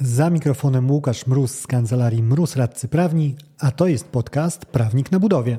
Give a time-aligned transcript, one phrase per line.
[0.00, 5.20] Za mikrofonem Łukasz Mróz z kancelarii Mróz Radcy Prawni, a to jest podcast Prawnik na
[5.20, 5.58] budowie.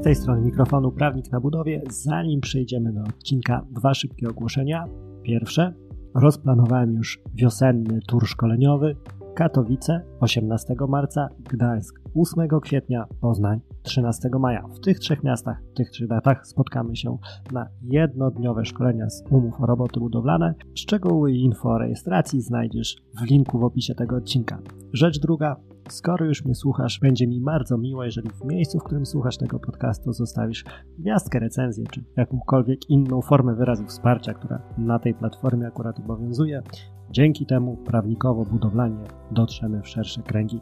[0.00, 1.82] Z tej strony mikrofonu Prawnik na budowie.
[1.90, 4.84] Zanim przejdziemy do odcinka, dwa szybkie ogłoszenia.
[5.22, 5.74] Pierwsze,
[6.14, 8.96] rozplanowałem już wiosenny tur szkoleniowy
[9.34, 14.68] Katowice 18 marca, Gdańsk 8 kwietnia, Poznań 13 maja.
[14.68, 17.18] W tych trzech miastach, w tych trzech datach spotkamy się
[17.52, 20.54] na jednodniowe szkolenia z umów o roboty budowlane.
[20.74, 24.58] Szczegóły i info o rejestracji znajdziesz w linku w opisie tego odcinka.
[24.92, 25.56] Rzecz druga,
[25.88, 29.58] Skoro już mnie słuchasz, będzie mi bardzo miło, jeżeli w miejscu, w którym słuchasz tego
[29.58, 30.64] podcastu, zostawisz
[30.98, 36.62] gwiazdkę, recenzję, czy jakąkolwiek inną formę wyrazu wsparcia, która na tej platformie akurat obowiązuje.
[37.10, 40.60] Dzięki temu prawnikowo-budowlanie dotrzemy w szersze kręgi.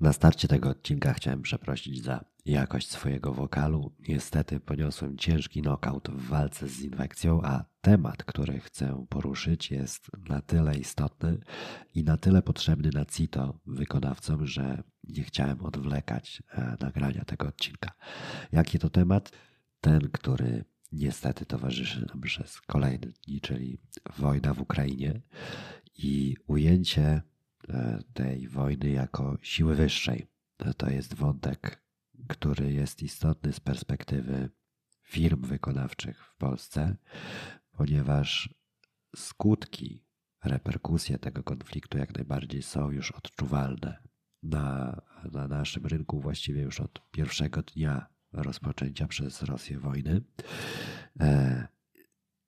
[0.00, 3.92] Na starcie tego odcinka chciałem przeprosić za jakość swojego wokalu.
[4.08, 10.42] Niestety poniosłem ciężki knockout w walce z infekcją, a temat, który chcę poruszyć, jest na
[10.42, 11.38] tyle istotny
[11.94, 17.92] i na tyle potrzebny na CITO wykonawcom, że nie chciałem odwlekać e, nagrania tego odcinka.
[18.52, 19.32] Jaki to temat?
[19.80, 23.78] Ten, który niestety towarzyszy nam przez kolejne dni, czyli
[24.18, 25.20] wojna w Ukrainie
[25.98, 27.22] i ujęcie
[28.12, 30.26] tej wojny jako siły wyższej.
[30.76, 31.84] To jest wątek,
[32.28, 34.50] który jest istotny z perspektywy
[35.02, 36.96] firm wykonawczych w Polsce,
[37.72, 38.54] ponieważ
[39.16, 40.04] skutki,
[40.44, 44.02] reperkusje tego konfliktu jak najbardziej są już odczuwalne
[44.42, 50.22] na, na naszym rynku właściwie już od pierwszego dnia rozpoczęcia przez Rosję wojny.
[51.20, 51.68] E,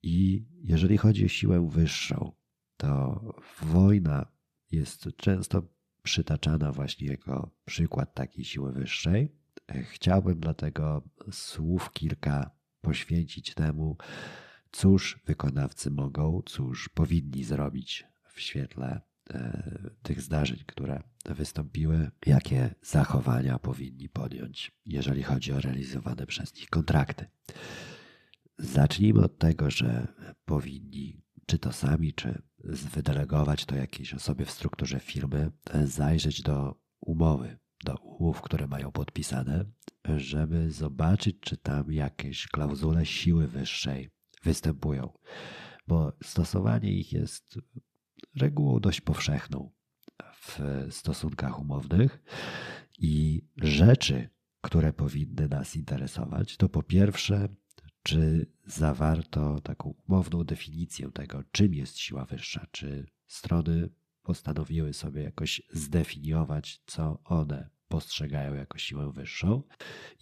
[0.03, 2.33] I jeżeli chodzi o siłę wyższą,
[2.77, 3.21] to
[3.63, 4.27] wojna
[4.73, 5.63] jest często
[6.03, 9.33] przytaczana właśnie jako przykład takiej siły wyższej.
[9.69, 13.97] E, chciałbym dlatego słów kilka poświęcić temu,
[14.73, 19.01] cóż wykonawcy mogą, cóż powinni zrobić w świetle
[19.31, 26.69] e, tych zdarzeń, które wystąpiły, jakie zachowania powinni podjąć, jeżeli chodzi o realizowane przez nich
[26.69, 27.27] kontrakty.
[28.59, 30.07] Zacznijmy od tego, że
[30.45, 35.51] powinni, czy to sami, czy wydelegować to jakiejś osobie w strukturze firmy,
[35.85, 39.65] zajrzeć do umowy, do umów, które mają podpisane,
[40.17, 44.11] żeby zobaczyć, czy tam jakieś klauzule siły wyższej
[44.43, 45.13] występują,
[45.89, 47.59] bo stosowanie ich jest
[48.37, 49.71] regułą dość powszechną
[50.35, 52.23] w stosunkach umownych
[52.99, 54.29] i rzeczy,
[54.61, 57.49] które powinny nas interesować, to po pierwsze,
[58.03, 63.89] czy zawarto taką umowną definicję tego, czym jest siła wyższa, czy strony
[64.23, 69.63] postanowiły sobie jakoś zdefiniować, co one postrzegają jako siłę wyższą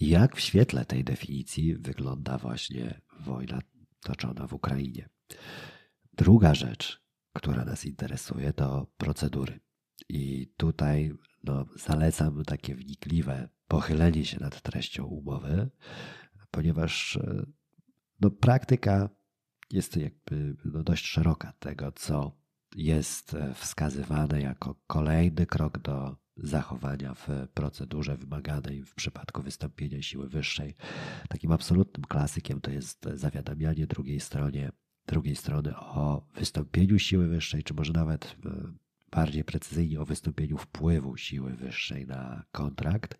[0.00, 3.58] i jak w świetle tej definicji wygląda właśnie wojna
[4.00, 5.08] toczona w Ukrainie.
[6.12, 7.02] Druga rzecz,
[7.32, 9.60] która nas interesuje, to procedury.
[10.08, 11.12] I tutaj
[11.44, 15.70] no, zalecam takie wnikliwe pochylenie się nad treścią umowy,
[16.50, 17.18] ponieważ
[18.20, 19.08] no, praktyka
[19.70, 22.40] jest jakby no, dość szeroka tego, co
[22.76, 30.74] jest wskazywane jako kolejny krok do zachowania w procedurze wymaganej w przypadku wystąpienia siły wyższej.
[31.28, 34.72] Takim absolutnym klasykiem to jest zawiadamianie drugiej stronie,
[35.06, 38.72] drugiej strony o wystąpieniu siły wyższej, czy może nawet e,
[39.10, 43.18] bardziej precyzyjnie o wystąpieniu wpływu siły wyższej na kontrakt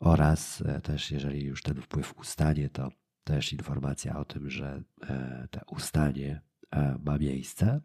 [0.00, 2.88] oraz e, też jeżeli już ten wpływ ustanie, to
[3.24, 6.40] też informacja o tym, że e, te ustanie
[7.04, 7.80] ma miejsce.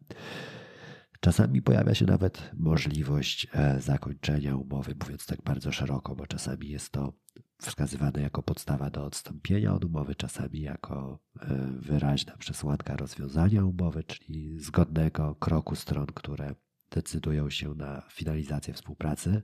[1.19, 6.89] Czasami pojawia się nawet możliwość e, zakończenia umowy, mówiąc tak bardzo szeroko, bo czasami jest
[6.91, 7.13] to
[7.57, 14.59] wskazywane jako podstawa do odstąpienia od umowy, czasami jako e, wyraźna przesłanka rozwiązania umowy, czyli
[14.59, 16.55] zgodnego kroku stron, które
[16.91, 19.41] decydują się na finalizację współpracy.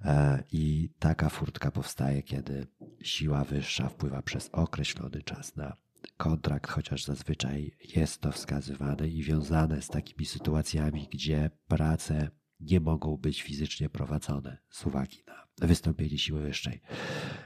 [0.00, 2.66] E, I taka furtka powstaje, kiedy
[3.02, 5.76] siła wyższa wpływa przez określony czas na
[6.16, 12.30] kontrakt, chociaż zazwyczaj jest to wskazywane i wiązane z takimi sytuacjami, gdzie prace
[12.60, 16.80] nie mogą być fizycznie prowadzone z uwagi na wystąpienie siły wyższej.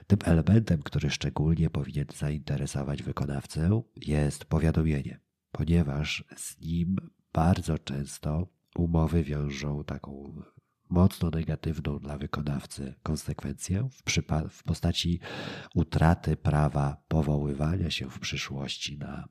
[0.06, 5.21] Tym elementem, który szczególnie powinien zainteresować wykonawcę, jest powiadomienie,
[5.53, 6.97] ponieważ z nim
[7.32, 10.42] bardzo często umowy wiążą taką
[10.90, 14.02] mocno negatywną dla wykonawcy konsekwencję w,
[14.50, 15.20] w postaci
[15.75, 19.28] utraty prawa powoływania się w przyszłości na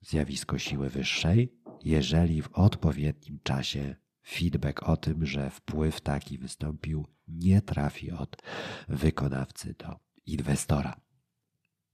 [0.00, 3.96] zjawisko siły wyższej, jeżeli w odpowiednim czasie
[4.26, 8.42] feedback o tym, że wpływ taki wystąpił, nie trafi od
[8.88, 9.96] wykonawcy do
[10.26, 11.00] inwestora.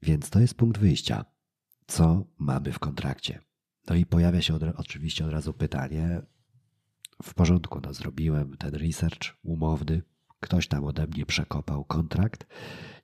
[0.02, 1.24] Więc to jest punkt wyjścia.
[1.86, 3.40] Co mamy w kontrakcie?
[3.88, 6.22] No i pojawia się od, oczywiście od razu pytanie:
[7.22, 10.02] w porządku, no zrobiłem ten research umowny,
[10.40, 12.46] ktoś tam ode mnie przekopał kontrakt,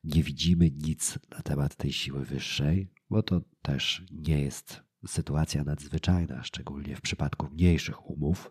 [0.05, 6.43] nie widzimy nic na temat tej siły wyższej, bo to też nie jest sytuacja nadzwyczajna,
[6.45, 8.51] szczególnie w przypadku mniejszych umów.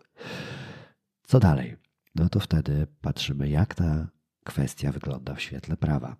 [1.22, 1.76] Co dalej?
[2.14, 4.08] No to wtedy patrzymy, jak ta
[4.44, 6.16] kwestia wygląda w świetle prawa.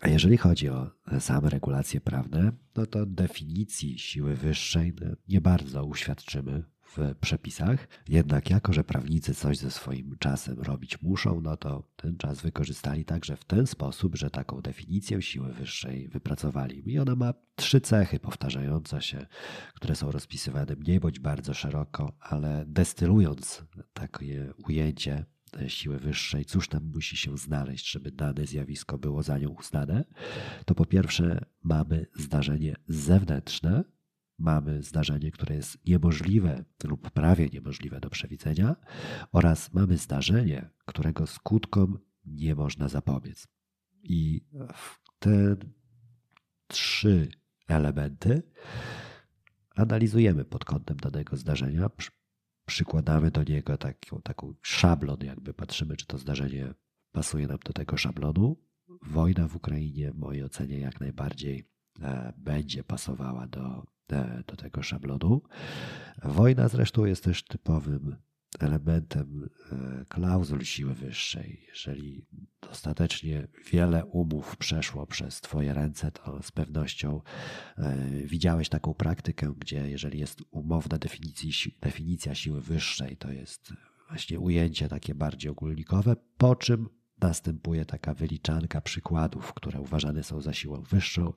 [0.00, 0.90] A jeżeli chodzi o
[1.20, 6.64] same regulacje prawne, no to definicji siły wyższej no, nie bardzo uświadczymy
[6.96, 7.88] w przepisach.
[8.08, 13.04] Jednak jako, że prawnicy coś ze swoim czasem robić muszą, no to ten czas wykorzystali
[13.04, 16.92] także w ten sposób, że taką definicję siły wyższej wypracowali.
[16.92, 19.26] I ona ma trzy cechy powtarzające się,
[19.74, 25.24] które są rozpisywane mniej bądź bardzo szeroko, ale destylując takie ujęcie
[25.68, 30.04] siły wyższej, cóż tam musi się znaleźć, żeby dane zjawisko było za nią uznane,
[30.64, 33.84] to po pierwsze mamy zdarzenie zewnętrzne,
[34.40, 38.76] mamy zdarzenie, które jest niemożliwe lub prawie niemożliwe do przewidzenia,
[39.32, 43.48] oraz mamy zdarzenie, którego skutkom nie można zapobiec.
[44.02, 44.44] I
[45.18, 45.56] te
[46.66, 47.28] trzy
[47.68, 48.42] elementy
[49.76, 51.90] analizujemy pod kątem danego zdarzenia,
[52.66, 56.74] przykładamy do niego taką, szablon, jakby patrzymy, czy to zdarzenie
[57.12, 58.56] pasuje nam do tego szablonu.
[59.02, 61.64] Wojna w Ukrainie, w mojej ocenie, jak najbardziej
[62.00, 63.86] e, będzie pasowała do
[64.46, 65.42] do tego szablonu.
[66.24, 68.16] Wojna zresztą jest też typowym
[68.58, 71.66] elementem e, klauzul siły wyższej.
[71.68, 72.26] Jeżeli
[72.60, 77.20] dostatecznie wiele umów przeszło przez Twoje ręce, to z pewnością
[77.78, 80.98] e, widziałeś taką praktykę, gdzie jeżeli jest umowna
[81.80, 83.72] definicja siły wyższej, to jest
[84.08, 86.88] właśnie ujęcie takie bardziej ogólnikowe, po czym
[87.20, 91.32] następuje taka wyliczanka przykładów, które uważane są za siłę wyższą.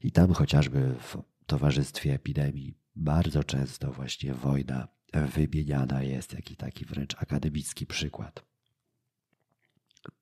[0.00, 7.14] I tam chociażby w towarzystwie epidemii bardzo często właśnie wojna wymieniana jest, jaki taki wręcz
[7.22, 8.44] akademicki przykład.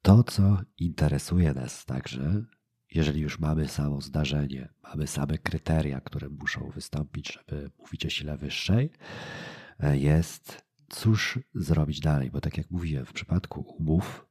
[0.03, 2.45] To, co interesuje nas także,
[2.91, 8.37] jeżeli już mamy samo zdarzenie, mamy same kryteria, które muszą wystąpić, żeby mówić o sile
[8.37, 8.91] wyższej,
[9.93, 14.27] jest cóż zrobić dalej, bo tak jak mówiłem, w przypadku umów,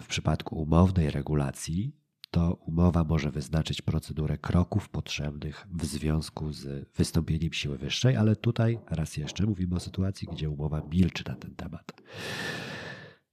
[0.00, 1.96] w przypadku umownej regulacji,
[2.32, 8.78] to umowa może wyznaczyć procedurę kroków potrzebnych w związku z wystąpieniem siły wyższej, ale tutaj
[8.90, 11.92] raz jeszcze mówimy o sytuacji, gdzie umowa milczy na ten temat.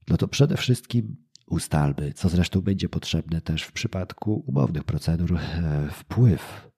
[0.07, 1.15] No to przede wszystkim
[1.47, 6.71] ustalmy, co zresztą będzie potrzebne też w przypadku umownych procedur, e, wpływ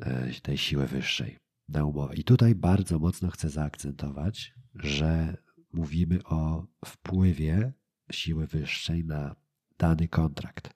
[0.00, 1.38] e, tej siły wyższej
[1.68, 2.14] na umowę.
[2.14, 5.36] I tutaj bardzo mocno chcę zaakcentować, że
[5.72, 7.72] mówimy o wpływie
[8.12, 9.36] siły wyższej na
[9.78, 10.74] dany kontrakt.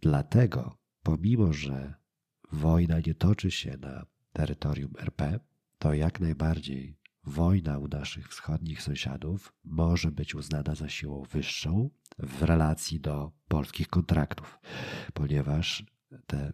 [0.00, 1.94] Dlatego, pomimo że
[2.52, 5.40] wojna nie toczy się na terytorium RP,
[5.78, 12.42] to jak najbardziej wojna u naszych wschodnich sąsiadów może być uznana za siłą wyższą w
[12.42, 14.58] relacji do polskich kontraktów,
[15.14, 15.84] ponieważ
[16.26, 16.52] te,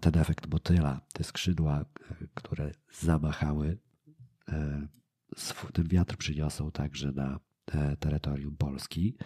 [0.00, 1.84] ten efekt motyla, te skrzydła,
[2.34, 3.78] które zamachały,
[4.48, 4.88] e,
[5.72, 7.40] ten wiatr przyniosą także na
[7.98, 9.16] terytorium Polski,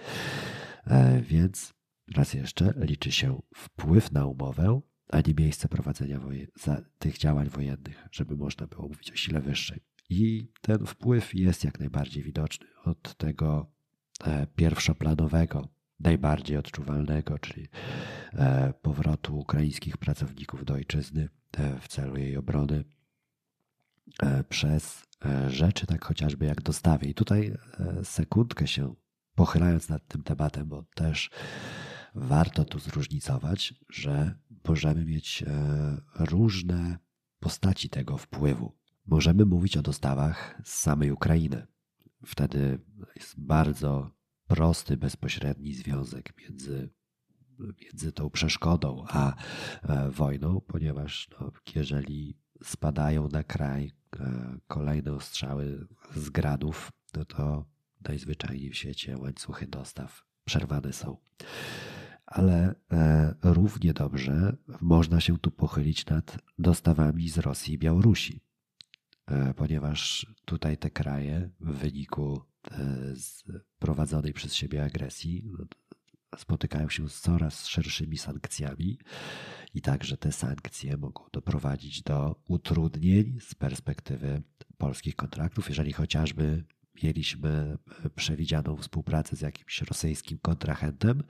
[0.84, 1.74] e, więc
[2.12, 6.20] Raz jeszcze liczy się wpływ na umowę, a nie miejsce prowadzenia
[6.98, 9.80] tych działań wojennych, żeby można było mówić o sile wyższej.
[10.10, 13.70] I ten wpływ jest jak najbardziej widoczny od tego
[14.24, 15.68] e, pierwszoplanowego,
[16.00, 17.68] najbardziej odczuwalnego, czyli
[18.32, 22.84] e, powrotu ukraińskich pracowników do ojczyzny e, w celu jej obrony
[24.48, 25.04] przez
[25.48, 27.06] rzeczy tak chociażby jak dostawy.
[27.06, 27.54] I tutaj
[28.02, 28.94] sekundkę się
[29.34, 31.30] pochylając nad tym tematem, bo też
[32.14, 35.46] warto tu zróżnicować, że możemy mieć e,
[36.18, 36.98] różne
[37.40, 38.72] postaci tego wpływu.
[39.06, 41.66] Możemy mówić o dostawach z samej Ukrainy.
[42.26, 42.78] Wtedy
[43.16, 44.10] jest bardzo
[44.46, 46.90] prosty, bezpośredni związek między,
[47.82, 49.34] między tą przeszkodą a
[49.82, 57.64] e, wojną, ponieważ no, jeżeli spadają na kraj e, kolejne ostrzały z gradów, no to
[58.08, 61.16] najzwyczajniej w świecie łańcuchy dostaw przerwane są
[62.34, 68.40] ale e, równie dobrze można się tu pochylić nad dostawami z Rosji i Białorusi,
[69.26, 72.78] e, ponieważ tutaj te kraje w wyniku e,
[73.78, 75.64] prowadzonej przez siebie agresji no,
[76.38, 78.98] spotykają się z coraz szerszymi sankcjami
[79.74, 84.42] i także te sankcje mogą doprowadzić do utrudnień z perspektywy
[84.78, 86.64] polskich kontraktów, jeżeli chociażby
[87.02, 87.78] mieliśmy
[88.16, 91.22] przewidzianą współpracę z jakimś rosyjskim kontrahentem,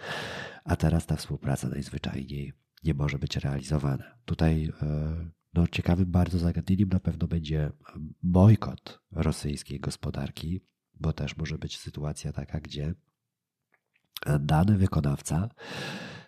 [0.65, 2.53] a teraz ta współpraca najzwyczajniej
[2.85, 4.05] nie może być realizowana.
[4.25, 4.73] Tutaj
[5.55, 7.73] no, ciekawym bardzo zagadnieniem na pewno będzie
[8.23, 10.61] bojkot rosyjskiej gospodarki,
[10.95, 12.95] bo też może być sytuacja taka, gdzie
[14.41, 15.49] dany wykonawca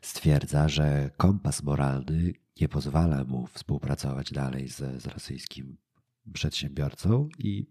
[0.02, 5.76] stwierdza, że kompas moralny nie pozwala mu współpracować dalej z, z rosyjskim
[6.32, 7.66] przedsiębiorcą i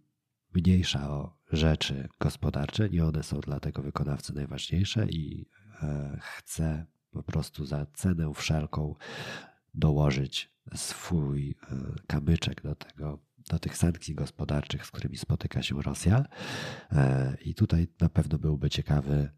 [0.54, 5.46] mniejsza o rzeczy gospodarcze, nie one są dla tego wykonawcy najważniejsze i
[5.84, 8.96] e, chce po prostu za cenę wszelką
[9.74, 11.76] dołożyć swój e,
[12.08, 16.26] kamyczek do tego, do tych sankcji gospodarczych, z którymi spotyka się Rosja.
[16.92, 19.30] E, I tutaj na pewno byłby ciekawy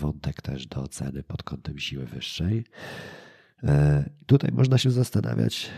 [0.00, 2.64] wątek też do oceny pod kątem siły wyższej.
[4.26, 5.70] Tutaj można się zastanawiać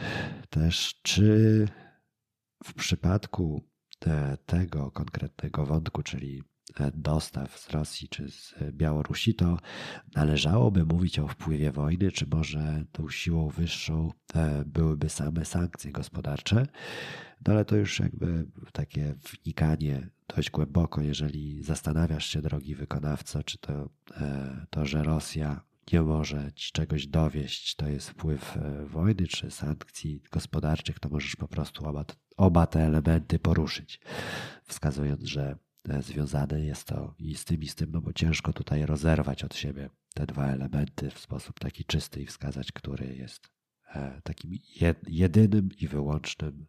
[0.51, 1.69] też, czy
[2.65, 3.72] w przypadku
[4.47, 6.43] tego konkretnego wątku, czyli
[6.95, 9.59] dostaw z Rosji czy z Białorusi, to
[10.15, 16.67] należałoby mówić o wpływie wojny, czy może tą siłą wyższą e, byłyby same sankcje gospodarcze.
[17.47, 23.59] No ale to już jakby takie wnikanie dość głęboko, jeżeli zastanawiasz się, drogi wykonawco, czy
[23.59, 25.61] to, e, to że Rosja
[25.93, 31.37] nie może ci czegoś dowieść, to jest wpływ e, wojny czy sankcji gospodarczych, to możesz
[31.37, 32.05] po prostu oba,
[32.37, 34.01] oba te elementy poruszyć,
[34.65, 35.57] wskazując, że
[35.89, 39.45] E, związane jest to i z tym i z tym, no bo ciężko tutaj rozerwać
[39.45, 43.49] od siebie te dwa elementy w sposób taki czysty i wskazać, który jest
[43.95, 44.59] e, takim
[45.09, 46.67] jedynym i wyłącznym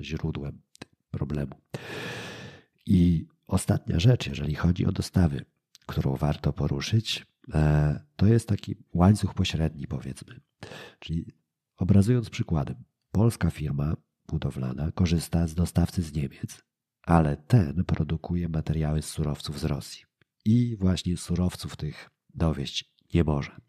[0.00, 0.62] źródłem
[1.10, 1.54] problemu.
[2.86, 5.44] I ostatnia rzecz, jeżeli chodzi o dostawy,
[5.86, 7.26] którą warto poruszyć,
[8.16, 10.40] to jest taki łańcuch pośredni, powiedzmy.
[10.98, 11.32] Czyli
[11.76, 13.96] obrazując przykładem, polska firma
[14.28, 16.62] budowlana korzysta z dostawcy z Niemiec,
[17.02, 20.04] ale ten produkuje materiały z surowców z Rosji.
[20.44, 23.60] I właśnie surowców tych dowieść nie może.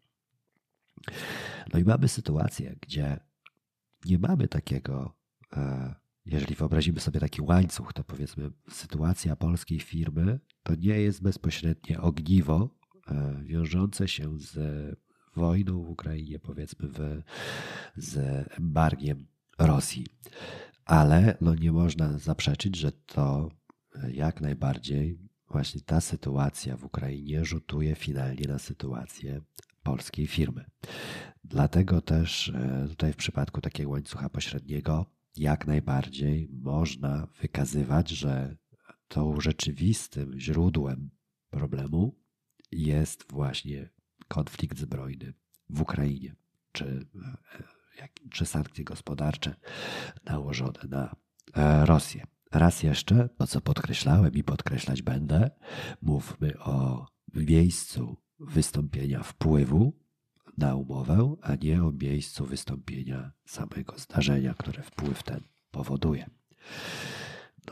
[1.72, 3.20] No i mamy sytuację, gdzie
[4.04, 5.16] nie mamy takiego,
[5.56, 12.00] e, jeżeli wyobrazimy sobie taki łańcuch, to powiedzmy sytuacja polskiej firmy to nie jest bezpośrednie
[12.00, 12.81] ogniwo e,
[13.42, 14.58] wiążące się z
[15.36, 17.22] wojną w Ukrainie, powiedzmy w,
[17.96, 18.16] z
[18.58, 19.26] embargiem
[19.58, 20.06] Rosji.
[20.84, 23.50] Ale no nie można zaprzeczyć, że to
[23.94, 25.18] e, jak najbardziej
[25.50, 29.40] właśnie ta sytuacja w Ukrainie rzutuje finalnie na sytuację
[29.82, 30.64] polskiej firmy.
[31.44, 35.06] Dlatego też e, tutaj w przypadku takiego łańcucha pośredniego
[35.36, 38.56] jak najbardziej można wykazywać, że
[39.08, 41.10] tą rzeczywistym źródłem
[41.50, 42.21] problemu
[42.72, 43.88] jest właśnie
[44.28, 45.34] konflikt zbrojny
[45.70, 46.34] w Ukrainie,
[46.72, 47.52] czy e,
[48.30, 49.54] czy sankcje gospodarcze
[50.24, 51.16] nałożone na
[51.54, 52.26] e, Rosję.
[52.52, 55.50] Raz jeszcze, to co podkreślałem i podkreślać będę,
[56.02, 59.92] mówmy o miejscu wystąpienia wpływu
[60.58, 66.30] na umowę, a nie o miejscu wystąpienia samego zdarzenia, które wpływ ten powoduje.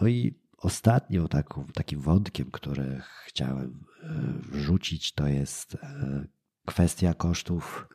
[0.01, 4.09] No i ostatnią taką, takim wątkiem, który chciałem e,
[4.53, 6.27] wrzucić, to jest e,
[6.67, 7.89] kwestia kosztów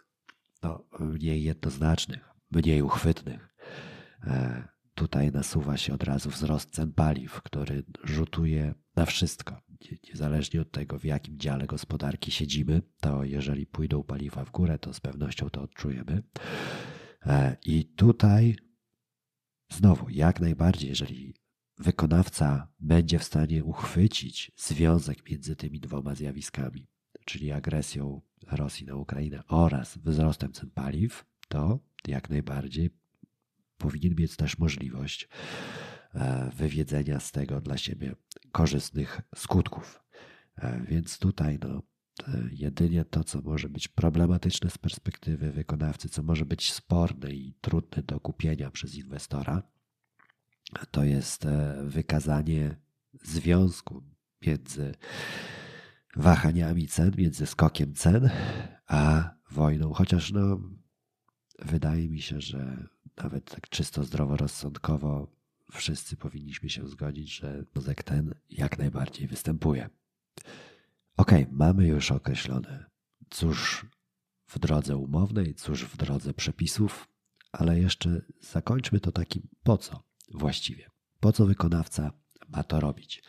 [0.63, 3.55] no, mniej jednoznacznych, mniej uchwytnych.
[4.23, 9.61] E, tutaj nasuwa się od razu wzrost cen paliw, który rzutuje na wszystko.
[10.07, 14.93] Niezależnie od tego, w jakim dziale gospodarki siedzimy, to jeżeli pójdą paliwa w górę, to
[14.93, 16.23] z pewnością to odczujemy.
[17.65, 18.55] I tutaj
[19.71, 21.33] znowu, jak najbardziej, jeżeli
[21.77, 26.87] wykonawca będzie w stanie uchwycić związek między tymi dwoma zjawiskami,
[27.25, 32.89] czyli agresją Rosji na Ukrainę oraz wzrostem cen paliw, to jak najbardziej
[33.77, 35.27] powinien mieć też możliwość
[36.13, 38.15] e, wywiedzenia z tego dla siebie
[38.51, 40.03] korzystnych skutków.
[40.57, 41.81] E, więc tutaj no,
[42.51, 48.03] jedynie to, co może być problematyczne z perspektywy wykonawcy, co może być sporne i trudne
[48.03, 49.63] do kupienia przez inwestora,
[50.91, 52.75] to jest e, wykazanie
[53.23, 54.03] związku
[54.41, 54.95] między
[56.15, 58.29] wahaniami cen, między skokiem cen
[58.87, 59.93] a wojną.
[59.93, 60.59] Chociaż no,
[61.59, 65.35] wydaje mi się, że nawet tak czysto zdroworozsądkowo
[65.71, 69.89] wszyscy powinniśmy się zgodzić, że mozek ten jak najbardziej występuje.
[71.17, 72.85] Ok, mamy już określone,
[73.29, 73.85] cóż
[74.47, 77.07] w drodze umownej, cóż w drodze przepisów,
[77.51, 80.03] ale jeszcze zakończmy to takim po co
[80.33, 80.89] właściwie.
[81.19, 82.11] Po co wykonawca
[82.49, 83.23] ma to robić?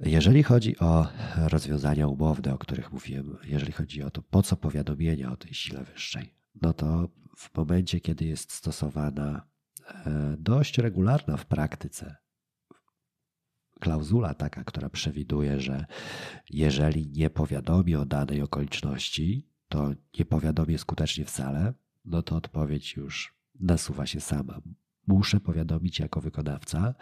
[0.00, 5.32] Jeżeli chodzi o rozwiązania umowne, o których mówiłem, jeżeli chodzi o to, po co powiadomienia
[5.32, 9.46] o tej sile wyższej, no to w momencie, kiedy jest stosowana
[10.06, 12.16] e, dość regularna w praktyce
[13.78, 15.86] klauzula taka, która przewiduje, że
[16.50, 23.34] jeżeli nie powiadomi o danej okoliczności, to nie powiadomię skutecznie wcale, no to odpowiedź już
[23.60, 24.60] nasuwa się sama.
[25.08, 26.94] Muszę powiadomić jako wykonawca,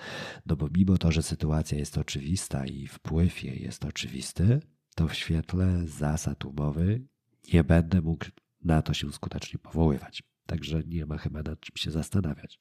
[0.46, 4.60] no bo mimo to, że sytuacja jest oczywista i wpływ jej jest oczywisty,
[4.94, 7.06] to w świetle zasad umowy
[7.52, 8.24] nie będę mógł
[8.64, 10.22] na to się skutecznie powoływać.
[10.46, 12.58] Także nie ma chyba nad czym się zastanawiać.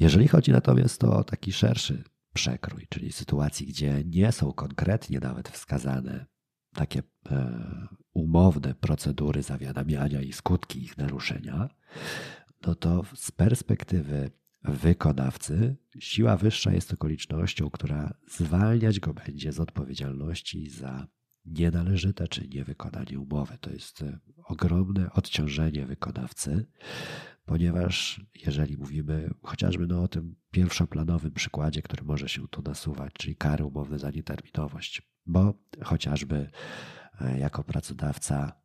[0.00, 6.26] Jeżeli chodzi natomiast o taki szerszy przekrój, czyli sytuacji, gdzie nie są konkretnie nawet wskazane
[6.74, 11.68] takie e, umowne procedury zawiadamiania i skutki ich naruszenia,
[12.66, 14.30] no to z perspektywy
[14.64, 21.06] wykonawcy siła wyższa jest okolicznością, która zwalniać go będzie z odpowiedzialności za
[21.44, 23.58] nienależyte czy niewykonanie umowy.
[23.60, 26.66] To jest e, ogromne odciążenie wykonawcy,
[27.44, 33.36] ponieważ jeżeli mówimy chociażby no o tym pierwszoplanowym przykładzie, który może się tu nasuwać, czyli
[33.36, 36.50] kary umowne za nieterminowość, bo chociażby
[37.20, 38.63] e, jako pracodawca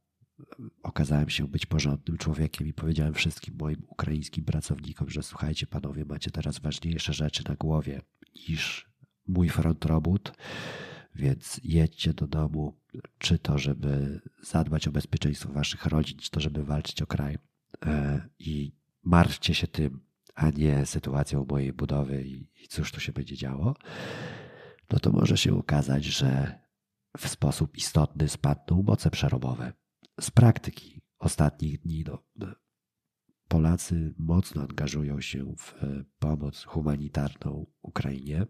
[0.84, 6.32] okazałem się być porządnym człowiekiem i powiedziałem wszystkim moim ukraińskim pracownikom, że słuchajcie panowie, macie
[6.32, 8.02] teraz ważniejsze rzeczy na głowie
[8.50, 8.90] niż
[9.28, 10.34] mój front robót,
[11.16, 12.78] więc jedźcie do domu,
[13.18, 17.38] czy to, żeby zadbać o bezpieczeństwo waszych rodzin, czy to, żeby walczyć o kraj
[17.86, 18.72] e, i
[19.04, 20.00] martwcie się tym,
[20.36, 23.76] a nie sytuacją mojej budowy i, i cóż tu się będzie działo,
[24.92, 26.60] no to może się okazać, że
[27.18, 29.74] w sposób istotny spadną moce przerobowe.
[30.20, 32.48] Z praktyki ostatnich dni no, no
[33.48, 35.74] Polacy mocno angażują się w
[36.20, 38.46] pomoc humanitarną Ukrainie.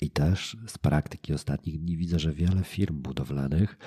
[0.00, 3.78] I też z praktyki ostatnich dni widzę, że wiele firm budowlanych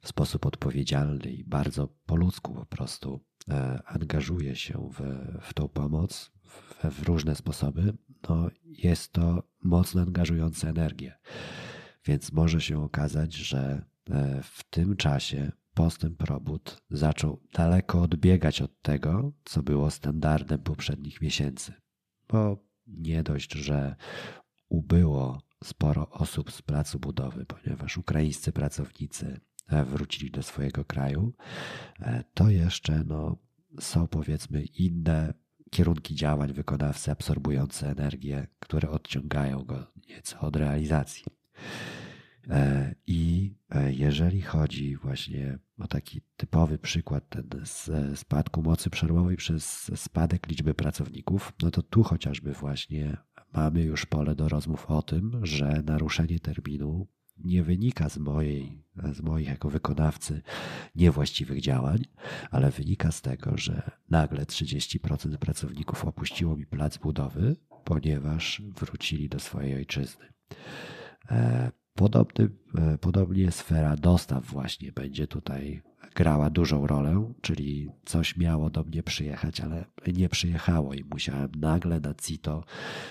[0.00, 5.00] w sposób odpowiedzialny i bardzo po ludzku po prostu e, angażuje się w,
[5.42, 7.96] w tą pomoc w, w różne sposoby.
[8.28, 11.18] No, jest to mocno angażujące energię.
[12.04, 18.82] Więc może się okazać, że e, w tym czasie postęp robót zaczął daleko odbiegać od
[18.82, 21.72] tego, co było standardem poprzednich miesięcy.
[22.28, 23.96] Bo nie dość, że
[24.68, 31.32] ubyło sporo osób z placu budowy, ponieważ ukraińscy pracownicy e, wrócili do swojego kraju,
[32.00, 33.36] e, to jeszcze no,
[33.80, 35.34] są powiedzmy inne
[35.70, 41.24] kierunki działań wykonawcy absorbujące energię, które odciągają go nieco od realizacji.
[42.50, 43.54] E, I
[43.88, 50.74] jeżeli chodzi właśnie o taki typowy przykład ten z spadku mocy przerobowej przez spadek liczby
[50.74, 53.16] pracowników, no to tu chociażby właśnie
[53.52, 57.06] mamy już pole do rozmów o tym, że naruszenie terminu
[57.38, 60.42] nie wynika z mojej, z moich jako wykonawcy
[60.94, 61.98] niewłaściwych działań,
[62.50, 69.40] ale wynika z tego, że nagle 30% pracowników opuściło mi plac budowy, ponieważ wrócili do
[69.40, 70.26] swojej ojczyzny.
[71.96, 75.82] Podobny, e, podobnie sfera dostaw właśnie będzie tutaj
[76.14, 82.00] grała dużą rolę, czyli coś miało do mnie przyjechać, ale nie przyjechało i musiałem nagle
[82.00, 82.64] na CITO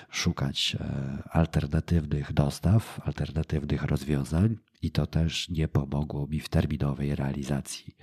[0.09, 7.95] szukać e, alternatywnych dostaw, alternatywnych rozwiązań i to też nie pomogło mi w terminowej realizacji.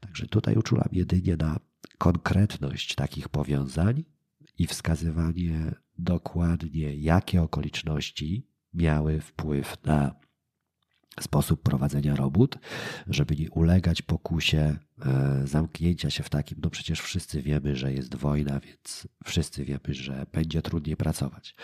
[0.00, 1.58] Także tutaj uczulam jedynie na
[1.98, 4.04] konkretność takich powiązań
[4.58, 10.14] i wskazywanie dokładnie, jakie okoliczności miały wpływ na
[11.20, 12.58] sposób prowadzenia robót,
[13.06, 14.76] żeby nie ulegać pokusie
[15.06, 19.80] e, zamknięcia się w takim, no przecież wszyscy wiemy, że jest wojna, więc wszyscy wiemy,
[19.90, 21.54] że będzie trudniej pracować.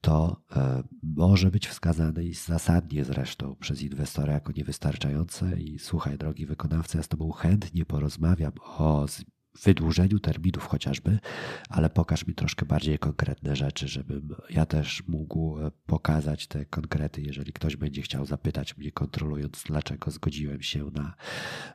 [0.00, 6.46] To e, może być wskazane i zasadnie zresztą przez inwestora jako niewystarczające i słuchaj drogi
[6.46, 9.06] wykonawca, ja z tobą chętnie porozmawiam o
[9.64, 11.18] wydłużeniu terminów chociażby,
[11.68, 17.22] ale pokaż mi troszkę bardziej konkretne rzeczy, żebym ja też mógł e, pokazać te konkrety,
[17.22, 21.14] jeżeli ktoś będzie chciał zapytać mnie, kontrolując, dlaczego zgodziłem się na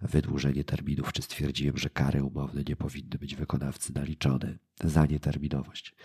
[0.02, 5.96] wydłużenie terminów, czy stwierdziłem, że kary umowne nie powinny być wykonawcy naliczone za nieterminowość.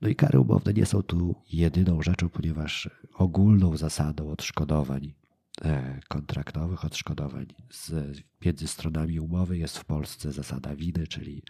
[0.00, 5.14] No i kary umowne nie są tu jedyną rzeczą, ponieważ ogólną zasadą odszkodowań
[6.08, 7.92] kontraktowych odszkodowań z,
[8.44, 11.42] między stronami umowy jest w Polsce zasada winy, czyli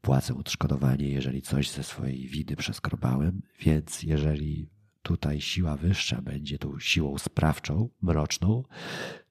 [0.00, 4.70] płacę odszkodowanie, jeżeli coś ze swojej winy przeskrobałem, więc jeżeli
[5.02, 8.64] tutaj siła wyższa będzie tą siłą sprawczą, mroczną,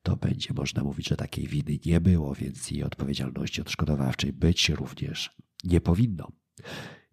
[0.04, 5.36] to będzie można mówić, że takiej winy nie było, więc i odpowiedzialności odszkodowawczej być również
[5.64, 6.32] nie powinno.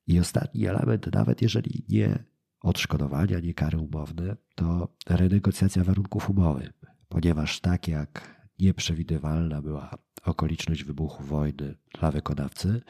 [0.07, 2.25] I ostatni element, nawet jeżeli nie
[2.61, 6.73] odszkodowania, nie kary umowne, to renegocjacja warunków umowy,
[7.09, 12.81] ponieważ tak jak nieprzewidywalna była okoliczność wybuchu wojny dla wykonawcy,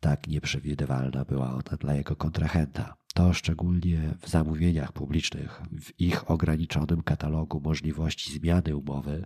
[0.00, 2.96] tak nieprzewidywalna była ona dla jego kontrahenta.
[3.14, 9.24] To szczególnie w zamówieniach publicznych, w ich ograniczonym katalogu możliwości zmiany umowy,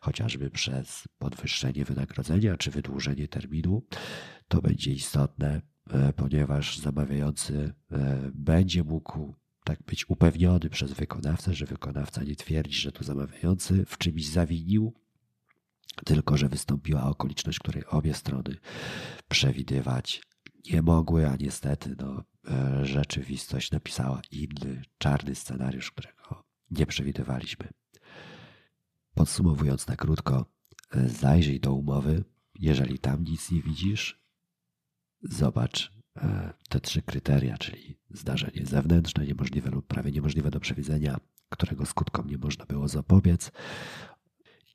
[0.00, 3.82] chociażby przez podwyższenie wynagrodzenia czy wydłużenie terminu,
[4.48, 5.62] to będzie istotne,
[6.16, 12.92] ponieważ zamawiający e, będzie mógł tak być upewniony przez wykonawcę, że wykonawca nie twierdzi, że
[12.92, 14.94] tu zamawiający w czymś zawinił,
[16.04, 18.56] tylko że wystąpiła okoliczność, której obie strony
[19.28, 20.22] przewidywać
[20.72, 27.68] nie mogły, a niestety no, e, rzeczywistość napisała inny, czarny scenariusz, którego nie przewidywaliśmy.
[29.14, 30.46] Podsumowując na krótko,
[30.92, 32.24] e, zajrzyj do umowy.
[32.58, 34.21] Jeżeli tam nic nie widzisz,
[35.22, 41.86] zobacz e, te trzy kryteria, czyli zdarzenie zewnętrzne, niemożliwe lub prawie niemożliwe do przewidzenia, którego
[41.86, 43.52] skutkom nie można było zapobiec,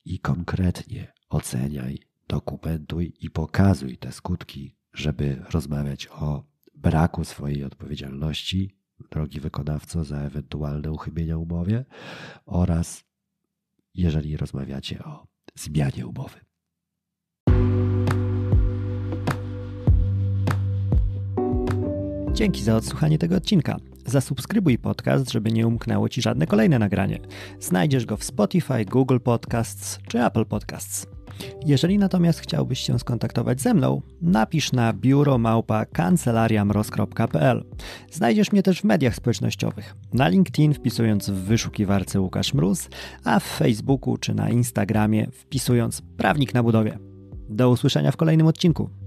[0.05, 6.43] i konkretnie oceniaj, dokumentuj i pokazuj te skutki, żeby rozmawiać o
[6.75, 8.77] braku swojej odpowiedzialności,
[9.12, 11.86] drogi wykonawco, za ewentualne uchybienia umowie
[12.45, 13.03] oraz
[13.93, 16.46] jeżeli rozmawiacie o zmianie umowy.
[22.38, 23.78] Dzięki za odsłuchanie tego odcinka.
[24.06, 27.19] Zasubskrybuj podcast, żeby nie umknęło Ci żadne kolejne nagranie.
[27.60, 31.08] Znajdziesz go w Spotify, Google Podcasts czy Apple Podcasts.
[31.65, 37.63] Jeżeli natomiast chciałbyś się skontaktować ze mną, napisz na biuromałpa kancelariamroz.pl.
[38.12, 39.95] Znajdziesz mnie też w mediach społecznościowych.
[40.13, 42.89] Na LinkedIn wpisując w wyszukiwarce Łukasz Mróz,
[43.23, 47.00] a w Facebooku czy na Instagramie wpisując Prawnik na budowie.
[47.50, 49.07] Do usłyszenia w kolejnym odcinku.